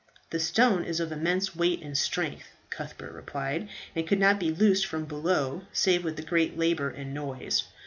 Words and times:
"The 0.31 0.39
stone 0.39 0.83
is 0.83 0.99
of 0.99 1.11
immense 1.11 1.55
weight 1.55 1.83
and 1.83 1.95
strength," 1.95 2.47
Cuthbert 2.71 3.11
replied, 3.11 3.69
"and 3.95 4.07
could 4.07 4.17
not 4.17 4.39
be 4.39 4.49
loosed 4.49 4.87
from 4.87 5.05
below 5.05 5.67
save 5.73 6.03
with 6.03 6.25
great 6.25 6.57
labour 6.57 6.89
and 6.89 7.13
noise. 7.13 7.65